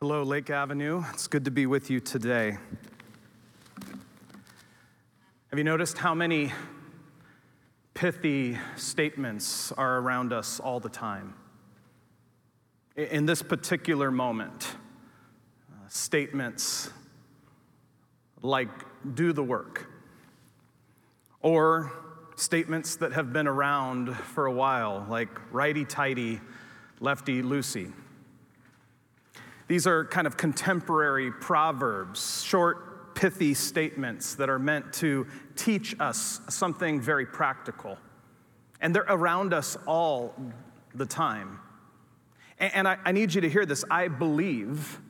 [0.00, 1.02] Hello, Lake Avenue.
[1.14, 2.58] It's good to be with you today.
[5.48, 6.52] Have you noticed how many
[7.94, 11.34] pithy statements are around us all the time?
[12.96, 14.76] In this particular moment,
[15.72, 16.90] uh, statements
[18.42, 18.68] like,
[19.14, 19.86] do the work,
[21.40, 21.92] or
[22.36, 26.40] statements that have been around for a while, like righty tighty,
[27.00, 27.92] lefty loosey.
[29.66, 36.40] These are kind of contemporary proverbs, short, pithy statements that are meant to teach us
[36.48, 37.96] something very practical.
[38.80, 40.34] And they're around us all
[40.94, 41.60] the time.
[42.58, 43.84] And I, need you to hear this.
[43.90, 45.00] I believe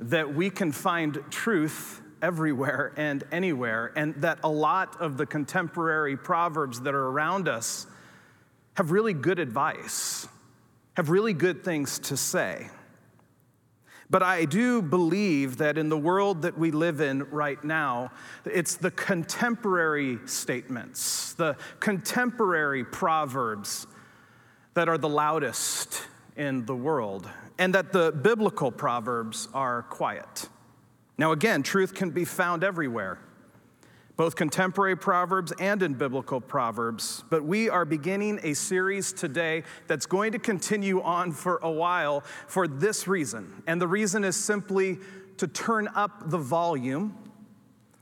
[0.00, 6.16] that we can find truth everywhere and anywhere, and that a lot of the contemporary
[6.16, 7.86] proverbs that are around us
[8.74, 10.26] have really good advice,
[10.96, 12.68] have really good things to say.
[14.14, 18.12] But I do believe that in the world that we live in right now,
[18.44, 23.88] it's the contemporary statements, the contemporary proverbs
[24.74, 30.48] that are the loudest in the world, and that the biblical proverbs are quiet.
[31.18, 33.18] Now, again, truth can be found everywhere
[34.16, 37.24] both contemporary Proverbs and in biblical Proverbs.
[37.30, 42.22] But we are beginning a series today that's going to continue on for a while
[42.46, 43.62] for this reason.
[43.66, 44.98] And the reason is simply
[45.38, 47.16] to turn up the volume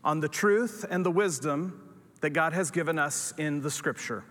[0.05, 1.81] on the truth and the wisdom
[2.21, 4.25] that God has given us in the scripture.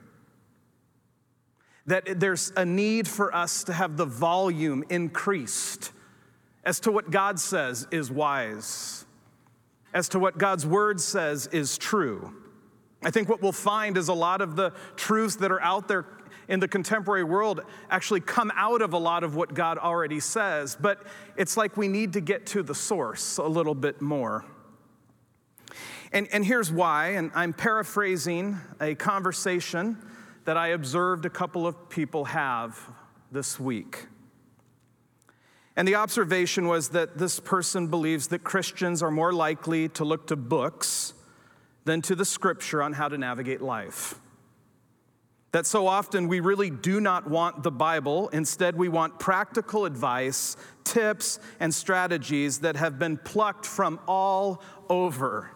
[1.88, 5.92] That there's a need for us to have the volume increased
[6.64, 9.01] as to what God says is wise
[9.94, 12.34] as to what God's word says is true.
[13.04, 16.06] I think what we'll find is a lot of the truths that are out there
[16.48, 20.78] in the contemporary world actually come out of a lot of what God already says,
[20.80, 21.06] but
[21.38, 24.46] it's like we need to get to the source a little bit more.
[26.12, 29.98] And, and here's why, and I'm paraphrasing a conversation
[30.44, 32.78] that I observed a couple of people have
[33.32, 34.08] this week.
[35.76, 40.28] And the observation was that this person believes that Christians are more likely to look
[40.28, 41.14] to books
[41.86, 44.16] than to the scripture on how to navigate life.
[45.54, 48.30] That so often we really do not want the Bible.
[48.30, 55.52] Instead, we want practical advice, tips, and strategies that have been plucked from all over.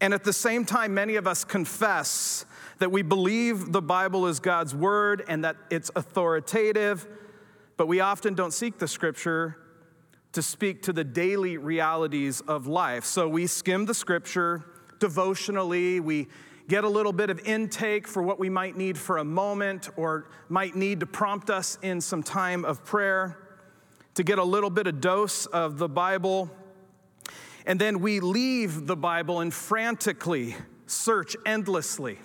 [0.00, 2.44] And at the same time, many of us confess
[2.78, 7.06] that we believe the Bible is God's word and that it's authoritative
[7.76, 9.56] but we often don't seek the scripture
[10.32, 13.04] to speak to the daily realities of life.
[13.04, 14.64] So we skim the scripture
[14.98, 16.28] devotionally, we
[16.68, 20.30] get a little bit of intake for what we might need for a moment or
[20.48, 23.36] might need to prompt us in some time of prayer,
[24.14, 26.50] to get a little bit of dose of the Bible.
[27.66, 30.56] And then we leave the Bible and frantically
[30.86, 32.18] search endlessly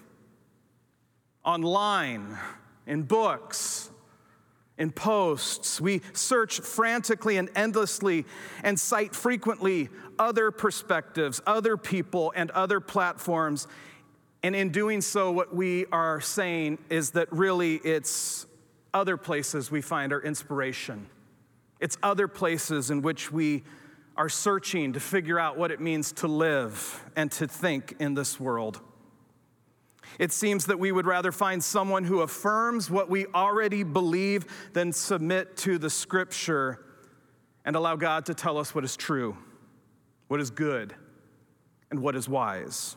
[1.44, 2.38] online,
[2.86, 3.90] in books,
[4.78, 5.82] in posts.
[5.82, 8.26] We search frantically and endlessly
[8.64, 9.90] and cite frequently
[10.20, 13.68] other perspectives, other people, and other platforms.
[14.44, 18.46] And in doing so, what we are saying is that really it's
[18.94, 21.08] other places we find our inspiration.
[21.80, 23.64] It's other places in which we
[24.16, 28.40] are searching to figure out what it means to live and to think in this
[28.40, 28.82] world.
[30.20, 34.92] It seems that we would rather find someone who affirms what we already believe than
[34.92, 36.84] submit to the scripture
[37.66, 39.38] and allow God to tell us what is true,
[40.28, 40.96] what is good,
[41.92, 42.96] and what is wise.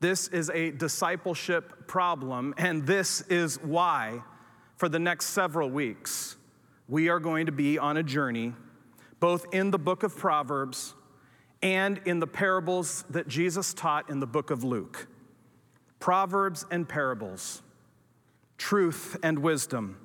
[0.00, 4.22] This is a discipleship problem, and this is why,
[4.76, 6.36] for the next several weeks,
[6.88, 8.52] we are going to be on a journey,
[9.20, 10.94] both in the book of Proverbs
[11.62, 15.06] and in the parables that Jesus taught in the book of Luke.
[16.00, 17.62] Proverbs and parables,
[18.58, 19.98] truth and wisdom.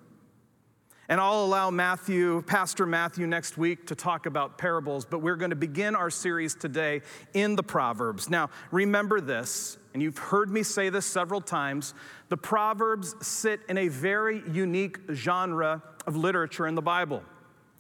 [1.10, 5.50] And I'll allow Matthew, Pastor Matthew, next week to talk about parables, but we're going
[5.50, 7.02] to begin our series today
[7.34, 8.30] in the Proverbs.
[8.30, 11.96] Now, remember this, and you've heard me say this several times
[12.30, 17.24] the Proverbs sit in a very unique genre of literature in the Bible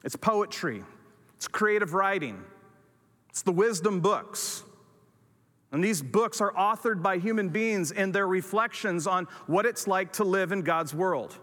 [0.04, 0.84] it's poetry,
[1.36, 2.44] it's creative writing,
[3.30, 4.64] it's the wisdom books.
[5.72, 10.14] And these books are authored by human beings in their reflections on what it's like
[10.14, 11.38] to live in God's world.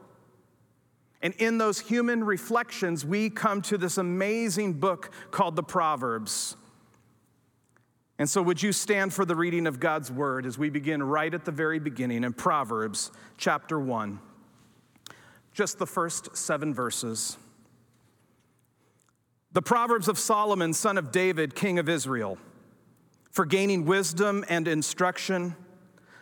[1.22, 6.56] And in those human reflections, we come to this amazing book called the Proverbs.
[8.18, 11.32] And so, would you stand for the reading of God's word as we begin right
[11.32, 14.18] at the very beginning in Proverbs chapter 1?
[15.52, 17.38] Just the first seven verses.
[19.52, 22.38] The Proverbs of Solomon, son of David, king of Israel,
[23.36, 25.54] for gaining wisdom and instruction,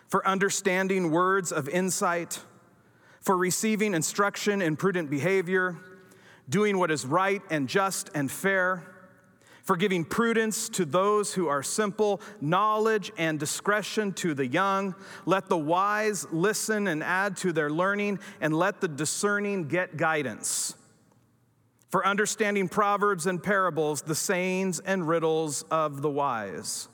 [0.08, 2.40] for understanding words of insight,
[3.20, 5.76] for receiving instruction in prudent behavior,
[6.48, 8.82] doing what is right and just and fair,
[9.62, 14.92] for giving prudence to those who are simple, knowledge and discretion to the young.
[15.24, 20.74] Let the wise listen and add to their learning, and let the discerning get guidance
[21.90, 26.88] for understanding proverbs and parables, the sayings and riddles of the wise.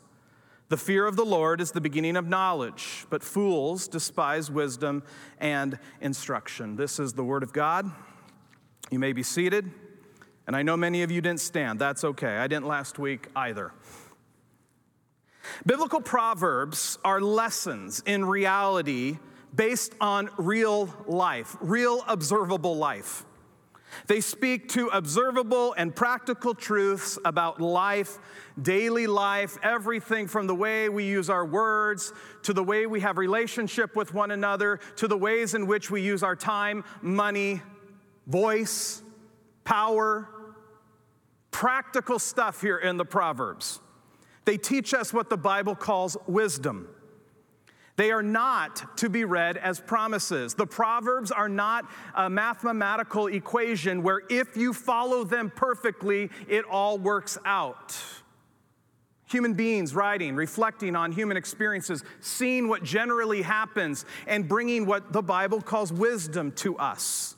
[0.71, 5.03] The fear of the Lord is the beginning of knowledge, but fools despise wisdom
[5.41, 6.77] and instruction.
[6.77, 7.91] This is the word of God.
[8.89, 9.69] You may be seated.
[10.47, 11.81] And I know many of you didn't stand.
[11.81, 12.37] That's okay.
[12.37, 13.73] I didn't last week either.
[15.67, 19.19] Biblical proverbs are lessons in reality
[19.53, 23.27] based on real life, real observable life.
[24.07, 28.19] They speak to observable and practical truths about life,
[28.61, 33.19] daily life, everything from the way we use our words to the way we have
[33.19, 37.63] relationship with one another to the ways in which we use our time, money,
[38.27, 39.03] voice,
[39.65, 40.29] power.
[41.51, 43.81] Practical stuff here in the Proverbs.
[44.45, 46.89] They teach us what the Bible calls wisdom.
[48.01, 50.55] They are not to be read as promises.
[50.55, 56.97] The Proverbs are not a mathematical equation where if you follow them perfectly, it all
[56.97, 57.95] works out.
[59.27, 65.21] Human beings writing, reflecting on human experiences, seeing what generally happens, and bringing what the
[65.21, 67.37] Bible calls wisdom to us.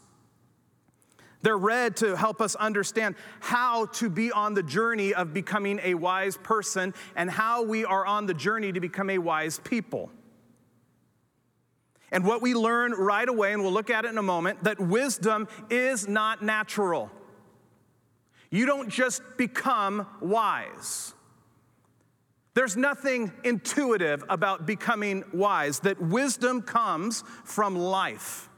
[1.40, 5.94] They're read to help us understand how to be on the journey of becoming a
[5.94, 10.08] wise person and how we are on the journey to become a wise people.
[12.12, 14.78] And what we learn right away, and we'll look at it in a moment, that
[14.78, 17.10] wisdom is not natural.
[18.50, 21.14] You don't just become wise.
[22.54, 28.50] There's nothing intuitive about becoming wise, that wisdom comes from life.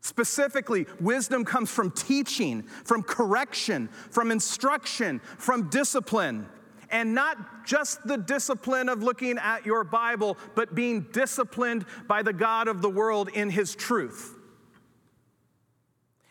[0.00, 6.46] Specifically, wisdom comes from teaching, from correction, from instruction, from discipline
[6.90, 12.32] and not just the discipline of looking at your Bible, but being disciplined by the
[12.32, 14.34] God of the world in His truth.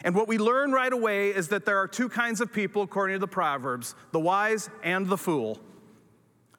[0.01, 3.15] And what we learn right away is that there are two kinds of people, according
[3.15, 5.59] to the Proverbs the wise and the fool.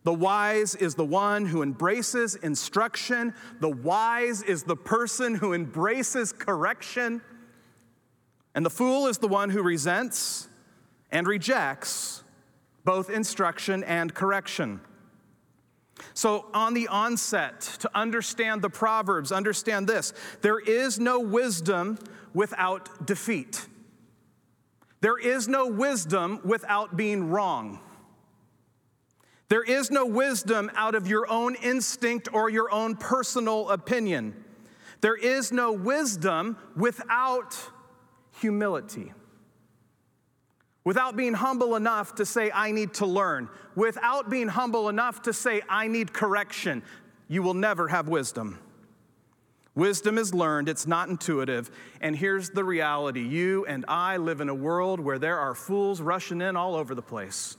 [0.02, 6.32] The wise is the one who embraces instruction, the wise is the person who embraces
[6.32, 7.22] correction,
[8.54, 10.48] and the fool is the one who resents
[11.10, 12.22] and rejects
[12.86, 14.80] both instruction and correction.
[16.14, 21.98] So, on the onset, to understand the Proverbs, understand this there is no wisdom
[22.32, 23.66] without defeat.
[25.00, 27.80] There is no wisdom without being wrong.
[29.48, 34.44] There is no wisdom out of your own instinct or your own personal opinion.
[35.00, 37.56] There is no wisdom without
[38.40, 39.12] humility
[40.86, 45.32] without being humble enough to say, I need to learn, without being humble enough to
[45.32, 46.84] say, I need correction,
[47.26, 48.60] you will never have wisdom.
[49.74, 51.72] Wisdom is learned, it's not intuitive.
[52.00, 56.00] And here's the reality you and I live in a world where there are fools
[56.00, 57.56] rushing in all over the place.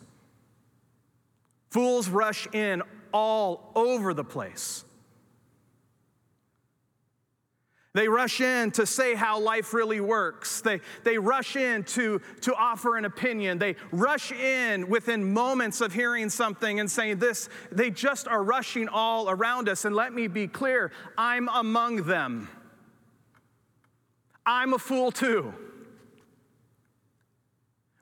[1.69, 2.81] Fools rush in
[3.11, 4.85] all over the place.
[7.97, 10.61] They rush in to say how life really works.
[10.61, 13.57] They, they rush in to, to offer an opinion.
[13.57, 17.49] They rush in within moments of hearing something and saying this.
[17.71, 19.83] They just are rushing all around us.
[19.83, 22.49] And let me be clear I'm among them.
[24.45, 25.55] I'm a fool too.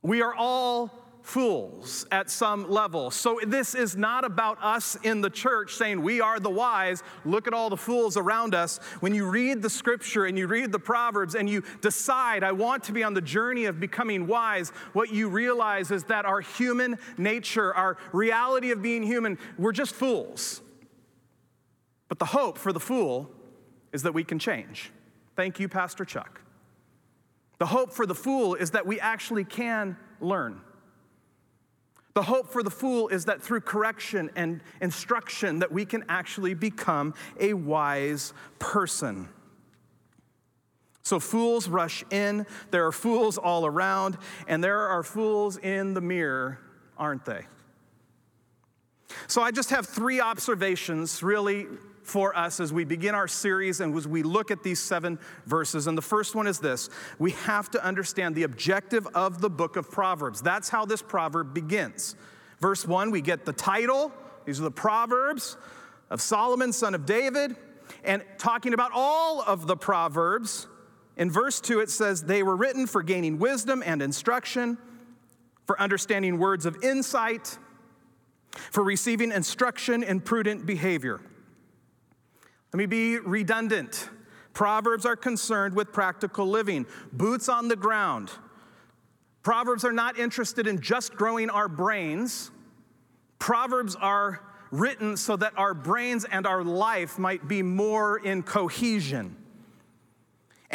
[0.01, 3.09] We are all fools at some level.
[3.09, 7.47] So this is not about us in the church saying we are the wise, look
[7.47, 8.77] at all the fools around us.
[8.99, 12.83] When you read the scripture and you read the Proverbs and you decide, I want
[12.83, 16.99] to be on the journey of becoming wise, what you realize is that our human
[17.17, 20.61] nature, our reality of being human, we're just fools.
[22.07, 23.31] But the hope for the fool
[23.91, 24.91] is that we can change.
[25.35, 26.39] Thank you, Pastor Chuck.
[27.57, 30.61] The hope for the fool is that we actually can learn.
[32.15, 36.53] The hope for the fool is that through correction and instruction that we can actually
[36.53, 39.27] become a wise person.
[41.03, 44.17] So fools rush in, there are fools all around,
[44.47, 46.57] and there are fools in the mirror,
[46.97, 47.45] aren't they?
[49.27, 51.67] So I just have three observations really
[52.05, 55.87] for us as we begin our series and as we look at these seven verses.
[55.87, 59.75] And the first one is this we have to understand the objective of the book
[59.75, 60.41] of Proverbs.
[60.41, 62.15] That's how this proverb begins.
[62.59, 64.11] Verse one, we get the title,
[64.45, 65.57] these are the Proverbs
[66.09, 67.55] of Solomon, son of David,
[68.03, 70.67] and talking about all of the Proverbs.
[71.17, 74.77] In verse 2, it says, They were written for gaining wisdom and instruction,
[75.65, 77.57] for understanding words of insight,
[78.71, 81.21] for receiving instruction in prudent behavior.
[82.75, 84.09] Let me be redundant.
[84.51, 88.31] Proverbs are concerned with practical living, boots on the ground.
[89.43, 92.51] Proverbs are not interested in just growing our brains.
[93.39, 94.41] Proverbs are
[94.71, 99.37] written so that our brains and our life might be more in cohesion.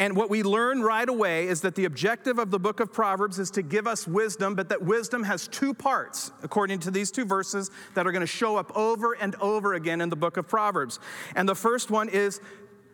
[0.01, 3.37] And what we learn right away is that the objective of the book of Proverbs
[3.37, 7.23] is to give us wisdom, but that wisdom has two parts, according to these two
[7.23, 10.47] verses that are going to show up over and over again in the book of
[10.47, 10.97] Proverbs.
[11.35, 12.41] And the first one is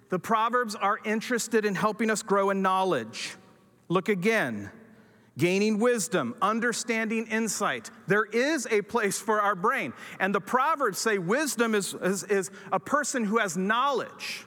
[0.09, 3.37] the Proverbs are interested in helping us grow in knowledge.
[3.87, 4.69] Look again
[5.37, 7.89] gaining wisdom, understanding insight.
[8.07, 9.93] There is a place for our brain.
[10.19, 14.46] And the Proverbs say wisdom is, is, is, a person who has knowledge,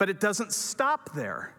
[0.00, 1.52] but it doesn't stop there.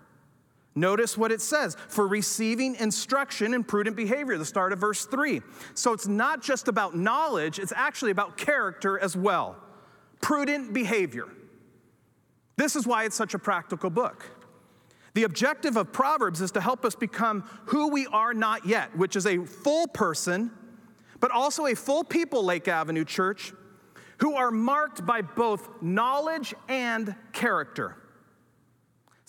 [0.74, 5.42] Notice what it says for receiving instruction in prudent behavior, the start of verse 3.
[5.76, 9.58] So it's not just about knowledge, it's actually about character as well.
[10.22, 11.26] Prudent behavior.
[12.58, 14.26] This is why it's such a practical book.
[15.14, 19.16] The objective of Proverbs is to help us become who we are not yet, which
[19.16, 20.50] is a full person,
[21.20, 23.54] but also a full people, Lake Avenue Church,
[24.18, 27.98] who are marked by both knowledge and character.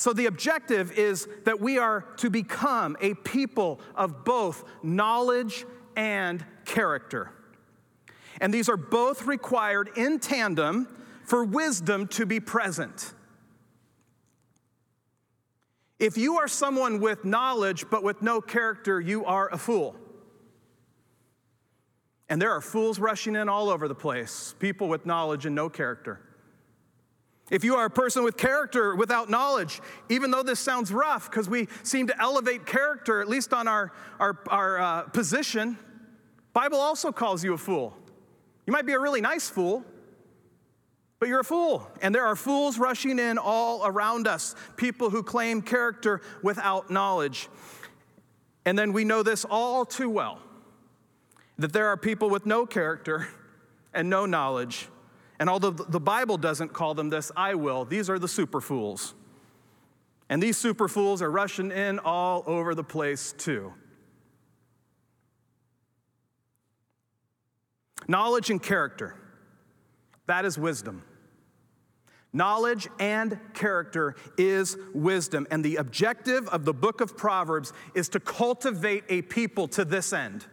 [0.03, 6.45] So, the objective is that we are to become a people of both knowledge and
[6.65, 7.31] character.
[8.41, 10.89] And these are both required in tandem
[11.25, 13.15] for wisdom to be present.
[16.01, 19.95] If you are someone with knowledge but with no character, you are a fool.
[22.29, 25.69] And there are fools rushing in all over the place, people with knowledge and no
[25.69, 26.32] character.
[27.53, 31.51] If you are a person with character without knowledge, even though this sounds rough because
[31.51, 35.77] we seem to elevate character, at least on our, our, our uh, position,
[36.55, 37.95] Bible also calls you a fool.
[38.67, 39.85] You might be a really nice fool,
[41.19, 41.87] but you're a fool.
[42.01, 47.51] And there are fools rushing in all around us, people who claim character without knowledge.
[48.65, 50.39] And then we know this all too well
[51.59, 53.29] that there are people with no character
[53.93, 54.89] and no knowledge.
[55.43, 57.85] And although the Bible doesn't call them this, I will.
[57.85, 59.13] These are the super fools.
[60.29, 63.73] And these super fools are rushing in all over the place too.
[68.07, 69.17] Knowledge and character,
[70.29, 71.03] that is wisdom.
[72.33, 75.49] Knowledge and character is wisdom.
[75.51, 80.13] And the objective of the book of Proverbs is to cultivate a people to this
[80.13, 80.47] end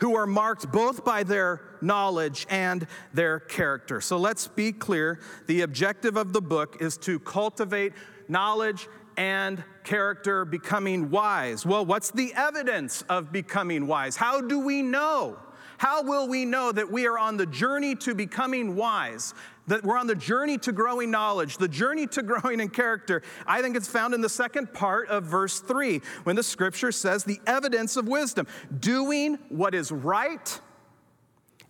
[0.00, 4.00] who are marked both by their knowledge and their character.
[4.00, 7.92] So let's be clear the objective of the book is to cultivate
[8.28, 11.66] knowledge and character, becoming wise.
[11.66, 14.16] Well, what's the evidence of becoming wise?
[14.16, 15.38] How do we know?
[15.76, 19.34] How will we know that we are on the journey to becoming wise?
[19.66, 23.22] That we're on the journey to growing knowledge, the journey to growing in character.
[23.46, 27.24] I think it's found in the second part of verse 3 when the scripture says
[27.24, 28.46] the evidence of wisdom,
[28.78, 30.60] doing what is right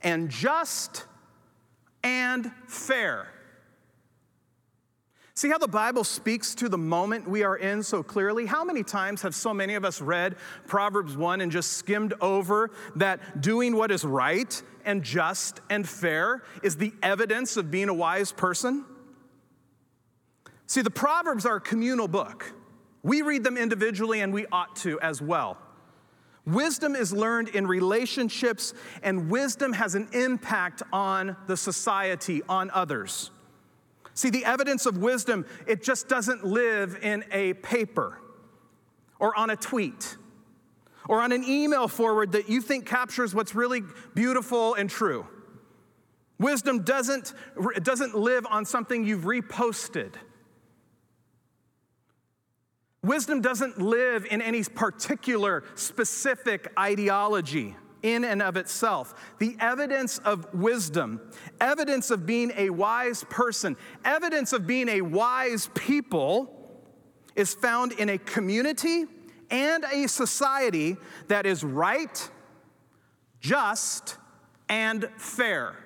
[0.02, 1.06] and just
[2.02, 3.28] and fair.
[5.40, 8.44] See how the Bible speaks to the moment we are in so clearly?
[8.44, 12.70] How many times have so many of us read Proverbs 1 and just skimmed over
[12.96, 17.94] that doing what is right and just and fair is the evidence of being a
[17.94, 18.84] wise person?
[20.66, 22.52] See, the Proverbs are a communal book.
[23.02, 25.56] We read them individually and we ought to as well.
[26.44, 33.30] Wisdom is learned in relationships, and wisdom has an impact on the society, on others.
[34.20, 38.20] See, the evidence of wisdom, it just doesn't live in a paper
[39.18, 40.18] or on a tweet
[41.08, 43.82] or on an email forward that you think captures what's really
[44.14, 45.26] beautiful and true.
[46.38, 47.32] Wisdom doesn't,
[47.82, 50.12] doesn't live on something you've reposted.
[53.02, 59.14] Wisdom doesn't live in any particular specific ideology in and of itself.
[59.38, 61.20] The evidence of wisdom,
[61.60, 66.56] evidence of being a wise person, evidence of being a wise people
[67.36, 69.06] is found in a community
[69.50, 70.96] and a society
[71.28, 72.30] that is right,
[73.40, 74.16] just,
[74.68, 75.76] and fair.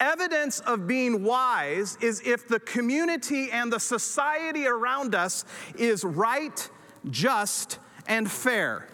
[0.00, 5.44] Evidence of being wise is if the community and the society around us
[5.76, 6.68] is right,
[7.08, 8.88] just, and fair.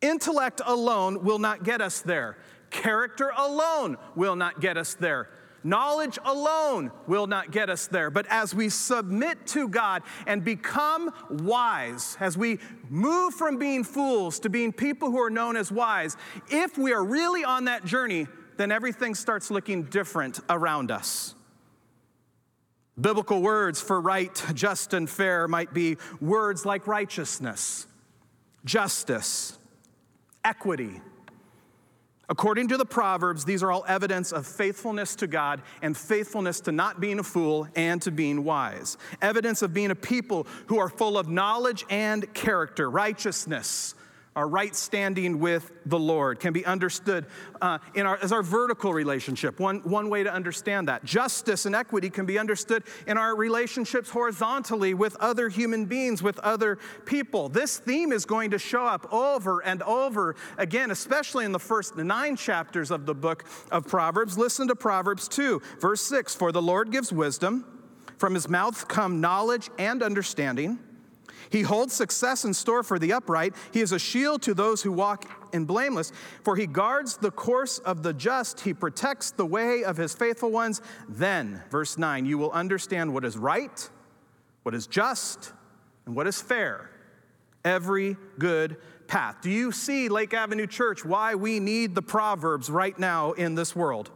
[0.00, 2.36] Intellect alone will not get us there.
[2.70, 5.28] Character alone will not get us there.
[5.64, 8.08] Knowledge alone will not get us there.
[8.08, 14.38] But as we submit to God and become wise, as we move from being fools
[14.40, 16.16] to being people who are known as wise,
[16.50, 21.35] if we are really on that journey, then everything starts looking different around us.
[22.98, 27.86] Biblical words for right, just, and fair might be words like righteousness,
[28.64, 29.58] justice,
[30.44, 31.00] equity.
[32.28, 36.72] According to the Proverbs, these are all evidence of faithfulness to God and faithfulness to
[36.72, 38.96] not being a fool and to being wise.
[39.22, 43.94] Evidence of being a people who are full of knowledge and character, righteousness,
[44.36, 47.26] our right standing with the Lord can be understood
[47.62, 49.58] uh, in our, as our vertical relationship.
[49.58, 51.04] One, one way to understand that.
[51.04, 56.38] Justice and equity can be understood in our relationships horizontally with other human beings, with
[56.40, 57.48] other people.
[57.48, 61.96] This theme is going to show up over and over again, especially in the first
[61.96, 64.36] nine chapters of the book of Proverbs.
[64.36, 67.64] Listen to Proverbs 2, verse 6 For the Lord gives wisdom,
[68.18, 70.78] from his mouth come knowledge and understanding.
[71.50, 73.54] He holds success in store for the upright.
[73.72, 76.12] He is a shield to those who walk in blameless.
[76.42, 78.60] For he guards the course of the just.
[78.60, 80.80] He protects the way of his faithful ones.
[81.08, 83.88] Then, verse 9, you will understand what is right,
[84.62, 85.52] what is just,
[86.04, 86.90] and what is fair.
[87.64, 88.76] Every good
[89.08, 89.36] path.
[89.42, 93.74] Do you see, Lake Avenue Church, why we need the Proverbs right now in this
[93.74, 94.10] world?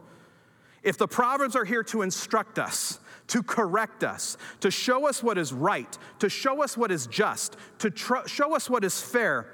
[0.83, 2.99] If the Proverbs are here to instruct us,
[3.31, 7.55] to correct us, to show us what is right, to show us what is just,
[7.79, 9.47] to tr- show us what is fair,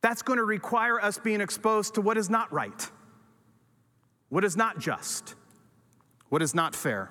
[0.00, 2.88] that's going to require us being exposed to what is not right,
[4.28, 5.34] what is not just,
[6.28, 7.10] what is not fair.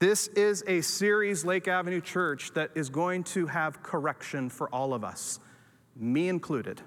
[0.00, 4.94] This is a series, Lake Avenue Church, that is going to have correction for all
[4.94, 5.38] of us,
[5.94, 6.82] me included.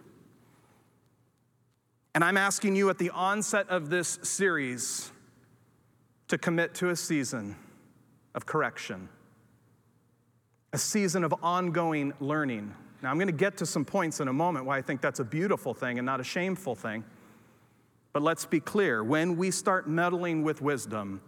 [2.15, 5.11] And I'm asking you at the onset of this series
[6.27, 7.55] to commit to a season
[8.35, 9.09] of correction,
[10.73, 12.73] a season of ongoing learning.
[13.01, 15.19] Now, I'm going to get to some points in a moment why I think that's
[15.19, 17.03] a beautiful thing and not a shameful thing.
[18.13, 21.19] But let's be clear when we start meddling with wisdom,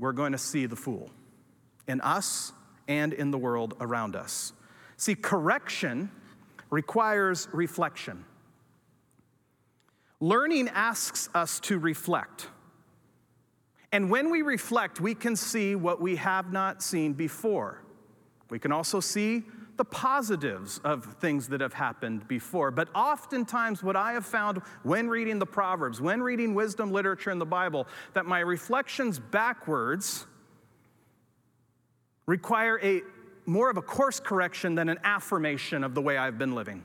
[0.00, 1.10] we're going to see the fool
[1.86, 2.52] in us
[2.88, 4.52] and in the world around us.
[4.96, 6.10] See, correction
[6.70, 8.24] requires reflection.
[10.20, 12.48] Learning asks us to reflect.
[13.92, 17.82] And when we reflect, we can see what we have not seen before.
[18.50, 19.44] We can also see
[19.76, 22.70] the positives of things that have happened before.
[22.72, 27.38] But oftentimes, what I have found when reading the Proverbs, when reading wisdom literature in
[27.38, 30.26] the Bible, that my reflections backwards
[32.26, 33.02] require a
[33.46, 36.84] more of a course correction than an affirmation of the way I've been living.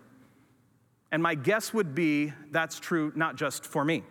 [1.13, 4.02] And my guess would be that's true not just for me.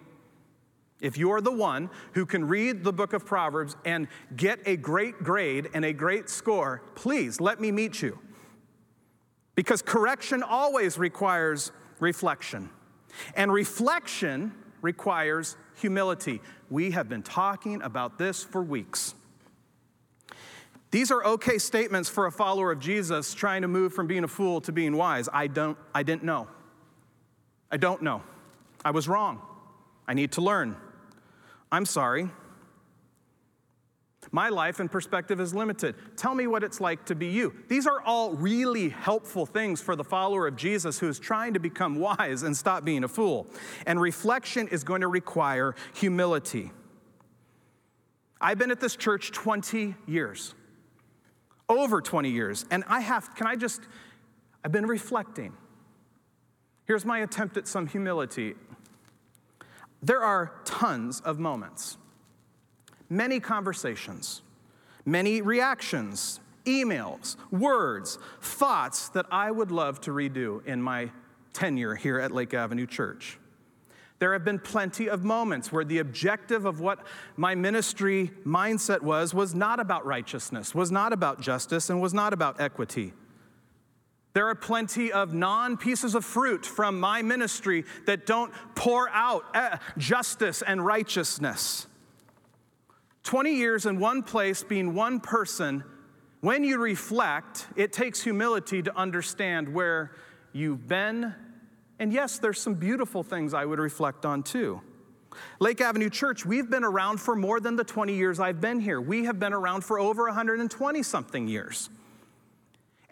[1.01, 5.19] If you're the one who can read the book of Proverbs and get a great
[5.19, 8.21] grade and a great score, please let me meet you.
[9.57, 12.71] Because correction always requires reflection,
[13.35, 16.41] and reflection requires humility.
[16.71, 19.17] We have been talking about this for weeks.
[20.93, 24.29] These are okay statements for a follower of Jesus trying to move from being a
[24.29, 25.29] fool to being wise.
[25.33, 26.47] I don't I didn't know.
[27.73, 28.23] I don't know.
[28.85, 29.41] I was wrong.
[30.07, 30.77] I need to learn.
[31.73, 32.29] I'm sorry.
[34.31, 35.95] My life and perspective is limited.
[36.17, 37.55] Tell me what it's like to be you.
[37.69, 41.61] These are all really helpful things for the follower of Jesus who is trying to
[41.61, 43.47] become wise and stop being a fool.
[43.87, 46.71] And reflection is going to require humility.
[48.41, 50.55] I've been at this church 20 years,
[51.69, 53.83] over 20 years, and I have, can I just,
[54.65, 55.53] I've been reflecting.
[56.85, 58.55] Here's my attempt at some humility.
[60.03, 61.97] There are tons of moments,
[63.09, 64.43] many conversations,
[65.05, 71.11] many reactions, emails, words, thoughts that I would love to redo in my
[71.53, 73.39] tenure here at Lake Avenue Church.
[74.19, 77.05] There have been plenty of moments where the objective of what
[77.37, 82.33] my ministry mindset was was not about righteousness, was not about justice, and was not
[82.33, 83.15] about equity.
[84.35, 89.45] There are plenty of non pieces of fruit from my ministry that don't pour out
[89.55, 91.87] eh, justice and righteousness.
[93.25, 95.85] 20 years in one place, being one person,
[96.41, 100.13] when you reflect, it takes humility to understand where
[100.53, 101.35] you've been
[102.03, 104.81] And yes, there's some beautiful things I would reflect on too.
[105.61, 109.01] Lake Avenue Church, we've been around for more than the 20 years I've been here.
[109.01, 111.91] We have been around for over 120 something years.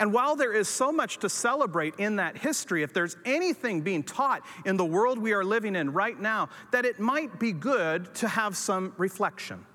[0.00, 4.02] And while there is so much to celebrate in that history, if there's anything being
[4.02, 8.14] taught in the world we are living in right now, that it might be good
[8.16, 9.66] to have some reflection.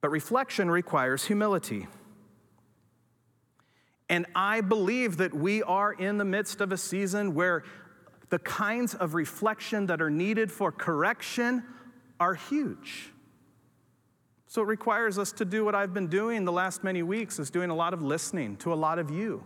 [0.00, 1.88] But reflection requires humility.
[4.08, 7.64] And I believe that we are in the midst of a season where
[8.28, 11.64] the kinds of reflection that are needed for correction
[12.20, 13.10] are huge.
[14.50, 17.50] So it requires us to do what I've been doing the last many weeks is
[17.50, 19.44] doing a lot of listening to a lot of you.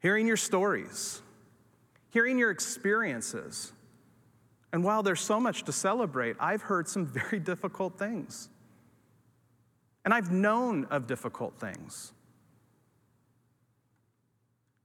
[0.00, 1.20] Hearing your stories,
[2.08, 3.74] hearing your experiences.
[4.72, 8.48] And while there's so much to celebrate, I've heard some very difficult things.
[10.06, 12.14] And I've known of difficult things.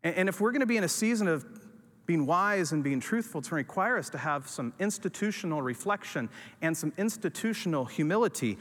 [0.03, 1.45] And if we're going to be in a season of
[2.07, 6.29] being wise and being truthful to require us to have some institutional reflection
[6.61, 8.57] and some institutional humility.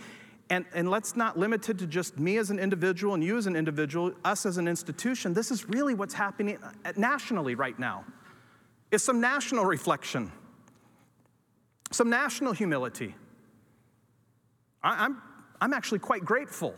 [0.51, 3.47] And, and let's not limit it to just me as an individual and you as
[3.47, 5.33] an individual, us as an institution.
[5.33, 8.05] This is really what's happening uh, nationally right now.
[8.91, 10.31] Is some national reflection,
[11.91, 13.15] some national humility.
[14.83, 15.23] I, I'm,
[15.61, 16.75] I'm actually quite grateful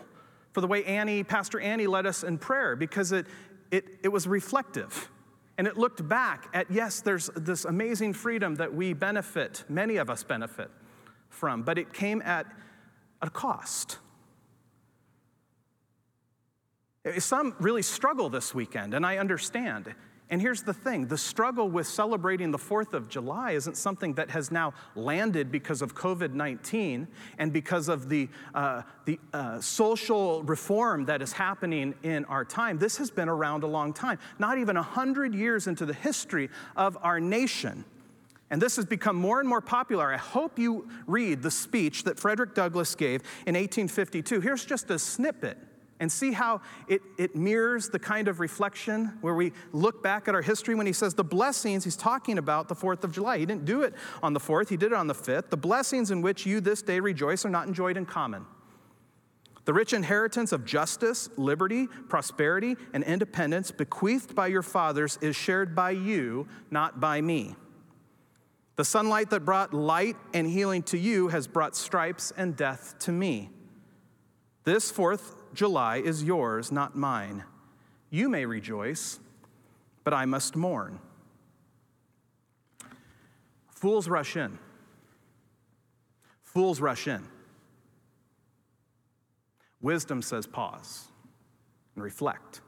[0.53, 3.27] for the way Annie, Pastor Annie, led us in prayer because it,
[3.71, 5.11] it, it was reflective.
[5.59, 10.09] And it looked back at, yes, there's this amazing freedom that we benefit, many of
[10.09, 10.71] us benefit
[11.29, 12.47] from, but it came at
[13.21, 13.99] a cost.
[17.19, 19.95] Some really struggle this weekend, and I understand.
[20.31, 24.31] And here's the thing the struggle with celebrating the 4th of July isn't something that
[24.31, 30.43] has now landed because of COVID 19 and because of the, uh, the uh, social
[30.43, 32.79] reform that is happening in our time.
[32.79, 36.99] This has been around a long time, not even 100 years into the history of
[37.01, 37.85] our nation.
[38.51, 40.13] And this has become more and more popular.
[40.13, 44.41] I hope you read the speech that Frederick Douglass gave in 1852.
[44.41, 45.59] Here's just a snippet
[46.01, 50.35] and see how it, it mirrors the kind of reflection where we look back at
[50.35, 53.39] our history when he says the blessings, he's talking about the 4th of July.
[53.39, 55.51] He didn't do it on the 4th, he did it on the 5th.
[55.51, 58.47] The blessings in which you this day rejoice are not enjoyed in common.
[59.65, 65.75] The rich inheritance of justice, liberty, prosperity, and independence bequeathed by your fathers is shared
[65.75, 67.55] by you, not by me.
[68.77, 73.13] The sunlight that brought light and healing to you has brought stripes and death to
[73.13, 73.51] me.
[74.65, 77.45] This fourth July is yours, not mine.
[78.11, 79.19] You may rejoice,
[80.05, 81.01] but I must mourn.
[83.71, 84.59] Fools rush in.
[86.43, 87.25] Fools rush in.
[89.81, 91.09] Wisdom says pause
[91.95, 92.63] and reflect.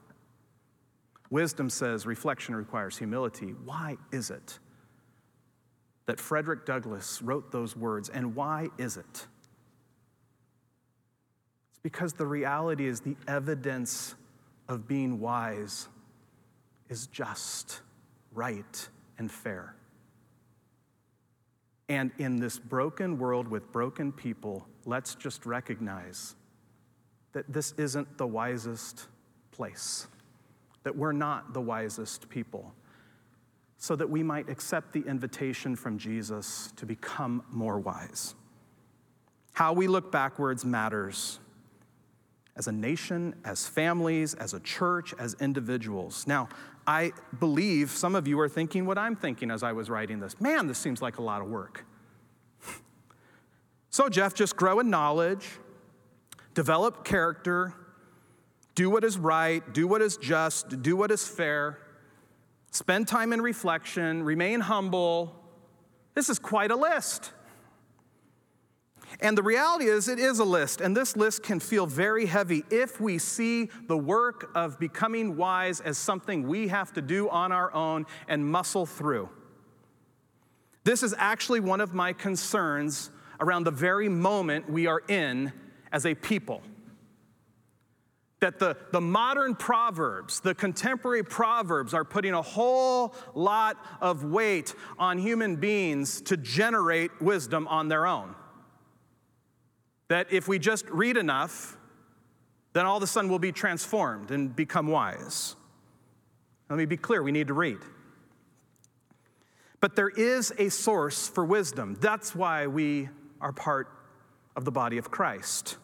[1.31, 3.55] Wisdom says reflection requires humility.
[3.65, 4.59] Why is it
[6.07, 9.27] that Frederick Douglass wrote those words, and why is it?
[11.83, 14.15] Because the reality is the evidence
[14.69, 15.89] of being wise
[16.89, 17.81] is just,
[18.33, 18.89] right,
[19.19, 19.75] and fair.
[21.89, 26.37] And in this broken world with broken people, let's just recognize
[27.33, 29.09] that this isn't the wisest
[29.51, 30.07] place,
[30.83, 32.73] that we're not the wisest people,
[33.77, 38.35] so that we might accept the invitation from Jesus to become more wise.
[39.53, 41.41] How we look backwards matters
[42.57, 46.27] as a nation, as families, as a church, as individuals.
[46.27, 46.49] Now,
[46.87, 50.41] I believe some of you are thinking what I'm thinking as I was writing this.
[50.41, 51.85] Man, this seems like a lot of work.
[53.91, 55.49] so, Jeff, just grow in knowledge,
[56.55, 57.75] develop character,
[58.75, 61.79] do what is right, do what is just, do what is fair,
[62.71, 65.37] spend time in reflection, remain humble.
[66.15, 67.33] This is quite a list.
[69.19, 72.65] And the reality is, it is a list, and this list can feel very heavy
[72.71, 77.51] if we see the work of becoming wise as something we have to do on
[77.51, 79.29] our own and muscle through.
[80.85, 85.53] This is actually one of my concerns around the very moment we are in
[85.93, 86.63] as a people.
[88.39, 94.75] That the, the modern proverbs, the contemporary proverbs, are putting a whole lot of weight
[94.99, 98.35] on human beings to generate wisdom on their own
[100.11, 101.79] that if we just read enough,
[102.73, 105.55] then all of a sudden we'll be transformed and become wise.
[106.69, 107.79] Let me be clear we need to read.
[109.81, 111.97] But there is a source for wisdom.
[112.01, 113.09] That's why we
[113.41, 113.87] are part
[114.57, 115.77] of the body of Christ.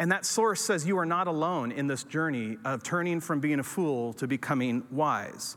[0.00, 3.60] And that source says you are not alone in this journey of turning from being
[3.60, 5.56] a fool to becoming wise.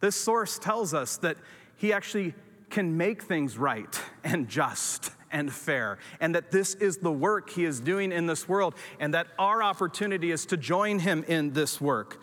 [0.00, 1.38] This source tells us that
[1.76, 2.34] he actually
[2.68, 7.64] can make things right and just and fair, and that this is the work he
[7.64, 11.80] is doing in this world, and that our opportunity is to join him in this
[11.80, 12.20] work.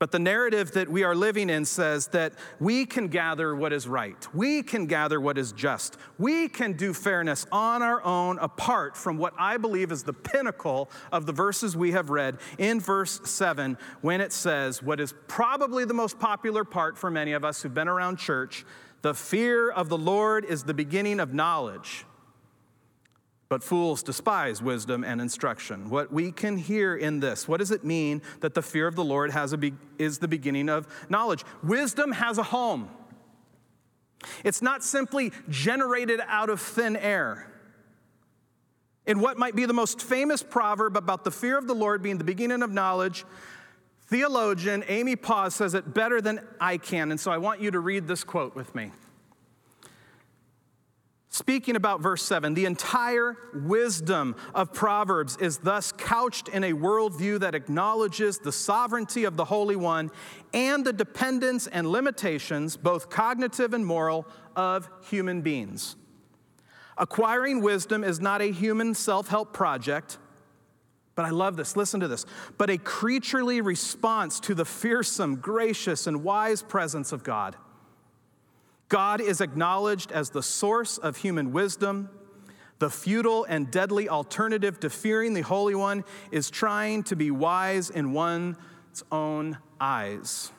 [0.00, 3.86] But the narrative that we are living in says that we can gather what is
[3.86, 4.16] right.
[4.34, 5.98] We can gather what is just.
[6.18, 10.88] We can do fairness on our own apart from what I believe is the pinnacle
[11.12, 15.84] of the verses we have read in verse 7 when it says what is probably
[15.84, 18.64] the most popular part for many of us who've been around church
[19.02, 22.04] the fear of the Lord is the beginning of knowledge.
[23.48, 25.90] But fools despise wisdom and instruction.
[25.90, 29.02] What we can hear in this, what does it mean that the fear of the
[29.02, 31.44] Lord has a be, is the beginning of knowledge?
[31.62, 32.88] Wisdom has a home.
[34.44, 37.50] It's not simply generated out of thin air.
[39.06, 42.18] In what might be the most famous proverb about the fear of the Lord being
[42.18, 43.24] the beginning of knowledge,
[44.10, 47.10] theologian Amy Pauw says it better than I can.
[47.10, 48.90] And so I want you to read this quote with me.
[51.32, 57.38] Speaking about verse 7, the entire wisdom of Proverbs is thus couched in a worldview
[57.38, 60.10] that acknowledges the sovereignty of the Holy One
[60.52, 65.94] and the dependence and limitations, both cognitive and moral, of human beings.
[66.98, 70.18] Acquiring wisdom is not a human self help project,
[71.20, 72.24] but I love this, listen to this,
[72.56, 77.56] but a creaturely response to the fearsome, gracious, and wise presence of God.
[78.88, 82.08] God is acknowledged as the source of human wisdom.
[82.78, 87.90] The futile and deadly alternative to fearing the Holy One is trying to be wise
[87.90, 88.56] in one's
[89.12, 90.52] own eyes.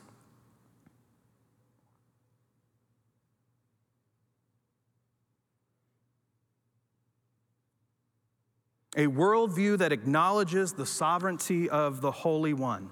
[8.96, 12.90] A worldview that acknowledges the sovereignty of the Holy One.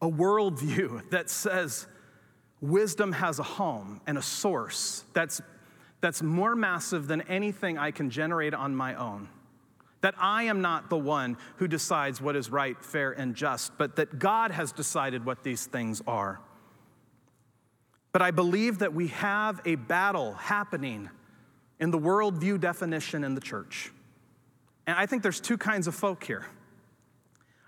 [0.00, 1.86] A worldview that says
[2.60, 5.40] wisdom has a home and a source that's,
[6.00, 9.28] that's more massive than anything I can generate on my own.
[10.02, 13.96] That I am not the one who decides what is right, fair, and just, but
[13.96, 16.40] that God has decided what these things are.
[18.10, 21.08] But I believe that we have a battle happening
[21.80, 23.92] in the worldview definition in the church.
[24.86, 26.46] And I think there's two kinds of folk here.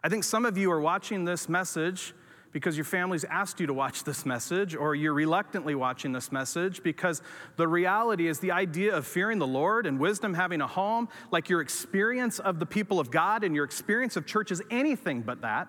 [0.02, 2.14] I think some of you are watching this message
[2.52, 6.84] because your family's asked you to watch this message, or you're reluctantly watching this message
[6.84, 7.20] because
[7.56, 11.48] the reality is the idea of fearing the Lord and wisdom having a home, like
[11.48, 15.40] your experience of the people of God and your experience of church is anything but
[15.40, 15.66] that.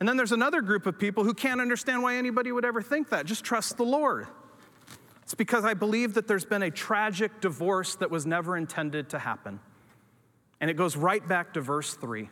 [0.00, 3.10] And then there's another group of people who can't understand why anybody would ever think
[3.10, 3.26] that.
[3.26, 4.26] Just trust the Lord.
[5.32, 9.18] It's because I believe that there's been a tragic divorce that was never intended to
[9.18, 9.60] happen.
[10.60, 12.28] And it goes right back to verse 3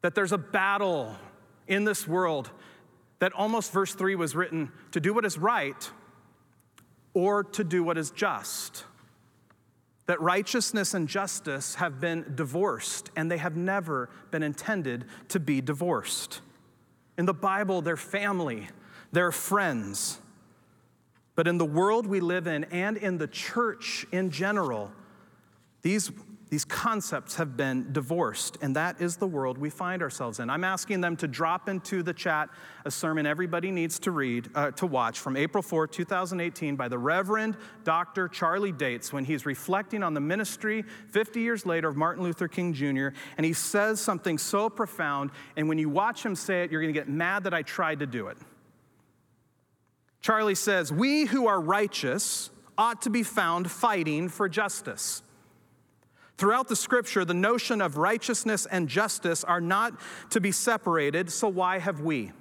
[0.00, 1.14] that there's a battle
[1.68, 2.50] in this world
[3.18, 5.90] that almost verse 3 was written to do what is right
[7.12, 8.86] or to do what is just.
[10.06, 15.60] That righteousness and justice have been divorced and they have never been intended to be
[15.60, 16.40] divorced.
[17.18, 18.68] In the Bible, they're family,
[19.12, 20.21] they're friends.
[21.34, 24.92] But in the world we live in and in the church in general,
[25.82, 26.10] these
[26.52, 30.50] these concepts have been divorced, and that is the world we find ourselves in.
[30.50, 32.50] I'm asking them to drop into the chat
[32.84, 36.98] a sermon everybody needs to read, uh, to watch from April 4, 2018, by the
[36.98, 38.28] Reverend Dr.
[38.28, 42.74] Charlie Dates when he's reflecting on the ministry 50 years later of Martin Luther King
[42.74, 46.82] Jr., and he says something so profound, and when you watch him say it, you're
[46.82, 48.36] gonna get mad that I tried to do it.
[50.22, 55.22] Charlie says, We who are righteous ought to be found fighting for justice.
[56.38, 61.48] Throughout the scripture, the notion of righteousness and justice are not to be separated, so
[61.48, 62.32] why have we?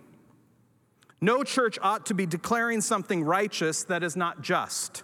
[1.20, 5.04] No church ought to be declaring something righteous that is not just.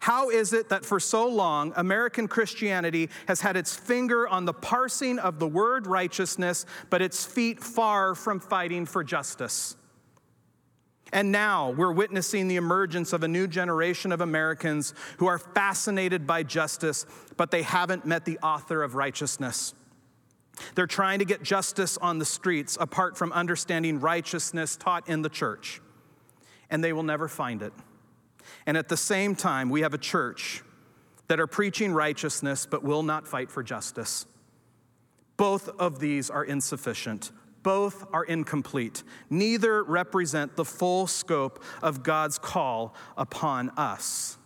[0.00, 4.52] How is it that for so long American Christianity has had its finger on the
[4.52, 9.76] parsing of the word righteousness, but its feet far from fighting for justice?
[11.14, 16.26] And now we're witnessing the emergence of a new generation of Americans who are fascinated
[16.26, 19.74] by justice, but they haven't met the author of righteousness.
[20.74, 25.28] They're trying to get justice on the streets apart from understanding righteousness taught in the
[25.28, 25.80] church,
[26.68, 27.72] and they will never find it.
[28.66, 30.64] And at the same time, we have a church
[31.28, 34.26] that are preaching righteousness but will not fight for justice.
[35.36, 37.30] Both of these are insufficient.
[37.64, 39.02] Both are incomplete.
[39.28, 44.38] Neither represent the full scope of God's call upon us.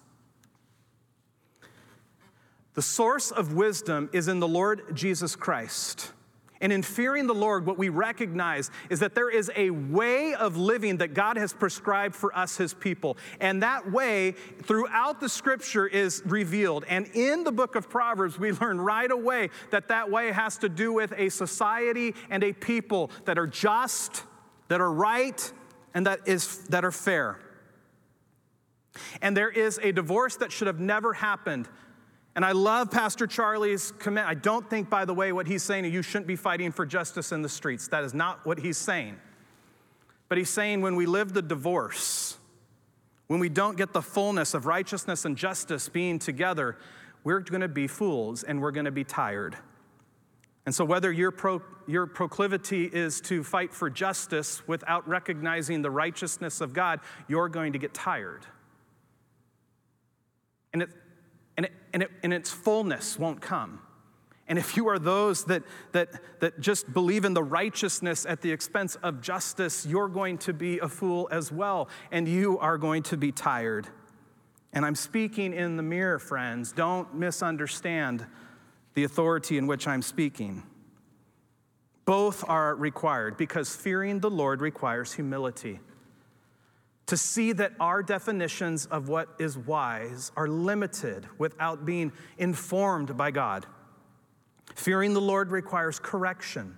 [2.73, 6.13] The source of wisdom is in the Lord Jesus Christ.
[6.61, 10.57] And in fearing the Lord, what we recognize is that there is a way of
[10.57, 13.17] living that God has prescribed for us, his people.
[13.39, 16.85] And that way, throughout the scripture, is revealed.
[16.89, 20.69] And in the book of Proverbs, we learn right away that that way has to
[20.69, 24.25] do with a society and a people that are just,
[24.67, 25.53] that are right,
[25.95, 27.39] and that, is, that are fair.
[29.23, 31.69] And there is a divorce that should have never happened
[32.39, 34.25] and I love Pastor Charlie's comment.
[34.29, 36.87] I don't think, by the way, what he's saying, is you shouldn't be fighting for
[36.87, 37.89] justice in the streets.
[37.89, 39.17] That is not what he's saying.
[40.29, 42.39] But he's saying when we live the divorce,
[43.27, 46.79] when we don't get the fullness of righteousness and justice being together,
[47.25, 49.57] we're going to be fools and we're going to be tired.
[50.65, 55.91] And so, whether your, pro, your proclivity is to fight for justice without recognizing the
[55.91, 58.47] righteousness of God, you're going to get tired.
[60.73, 60.91] And it,
[61.59, 63.81] and, it, and, it, and its fullness won't come.
[64.47, 66.09] And if you are those that, that,
[66.41, 70.79] that just believe in the righteousness at the expense of justice, you're going to be
[70.79, 73.89] a fool as well, and you are going to be tired.
[74.73, 76.73] And I'm speaking in the mirror, friends.
[76.73, 78.25] Don't misunderstand
[78.95, 80.63] the authority in which I'm speaking.
[82.05, 85.81] Both are required because fearing the Lord requires humility
[87.09, 93.31] to see that our definitions of what is wise are limited without being informed by
[93.31, 93.65] God.
[94.75, 96.77] Fearing the Lord requires correction.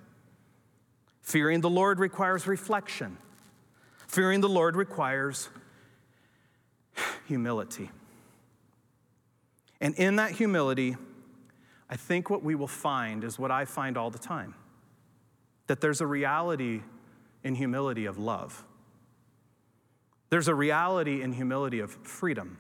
[1.21, 3.19] Fearing the Lord requires reflection.
[4.07, 5.49] Fearing the Lord requires
[7.27, 7.91] humility.
[9.81, 10.97] And in that humility,
[11.89, 14.55] I think what we will find is what I find all the time
[15.67, 16.83] that there's a reality
[17.43, 18.65] in humility of love.
[20.31, 22.57] There's a reality in humility of freedom.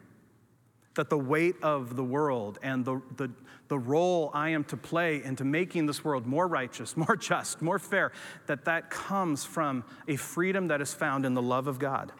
[0.95, 3.31] That the weight of the world and the, the,
[3.69, 7.79] the role I am to play into making this world more righteous, more just, more
[7.79, 8.13] fair,
[8.47, 12.13] that that comes from a freedom that is found in the love of God.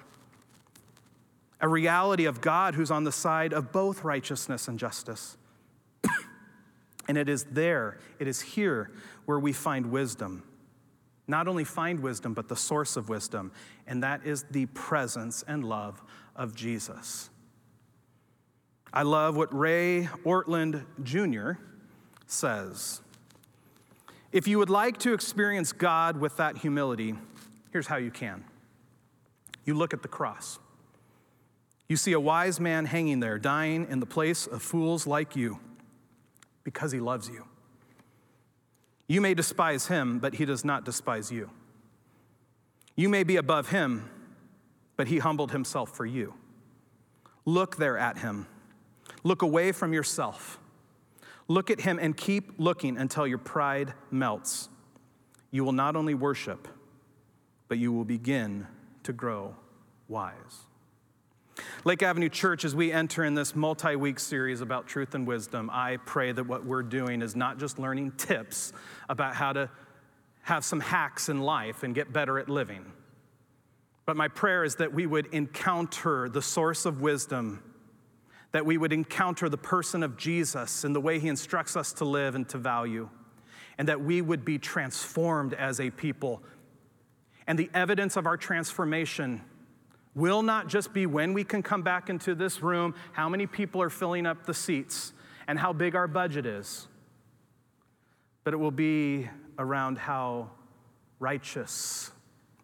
[1.61, 5.37] A reality of God who's on the side of both righteousness and justice.
[7.09, 8.93] and it is there, it is here
[9.27, 10.45] where we find wisdom
[11.27, 13.53] not only find wisdom, but the source of wisdom,
[13.87, 16.03] and that is the presence and love
[16.35, 17.31] of Jesus.
[18.93, 21.63] I love what Ray Ortlund Jr.
[22.27, 23.01] says.
[24.33, 27.15] If you would like to experience God with that humility,
[27.73, 28.45] here's how you can
[29.65, 30.59] you look at the cross.
[31.89, 35.61] You see a wise man hanging there, dying in the place of fools like you,
[36.65, 37.45] because he loves you.
[39.11, 41.51] You may despise him, but he does not despise you.
[42.95, 44.09] You may be above him,
[44.97, 46.35] but he humbled himself for you.
[47.45, 48.47] Look there at him.
[49.25, 50.61] Look away from yourself.
[51.49, 54.69] Look at him and keep looking until your pride melts.
[55.51, 56.69] You will not only worship,
[57.67, 58.69] but you will begin
[59.03, 59.57] to grow
[60.07, 60.67] wise.
[61.85, 65.71] Lake Avenue Church, as we enter in this multi week series about truth and wisdom,
[65.73, 68.73] I pray that what we're doing is not just learning tips
[69.09, 69.71] about how to
[70.43, 72.85] have some hacks in life and get better at living.
[74.07, 77.63] But my prayer is that we would encounter the source of wisdom,
[78.53, 82.05] that we would encounter the person of Jesus and the way he instructs us to
[82.05, 83.09] live and to value,
[83.79, 86.43] and that we would be transformed as a people.
[87.47, 89.43] And the evidence of our transformation
[90.15, 93.81] will not just be when we can come back into this room, how many people
[93.81, 95.13] are filling up the seats,
[95.47, 96.89] and how big our budget is,
[98.45, 100.51] but it will be around how
[101.19, 102.11] righteous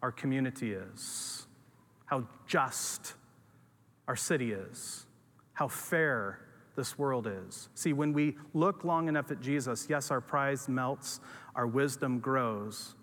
[0.01, 1.47] our community is,
[2.05, 3.13] how just
[4.07, 5.05] our city is,
[5.53, 6.39] how fair
[6.75, 7.69] this world is.
[7.75, 11.19] See, when we look long enough at Jesus, yes, our pride melts,
[11.55, 12.95] our wisdom grows,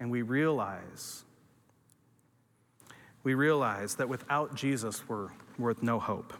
[0.00, 1.24] and we realize
[3.22, 5.28] we realize that without Jesus, we're
[5.58, 6.32] worth no hope.